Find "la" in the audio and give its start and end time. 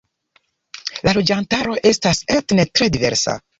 1.09-1.13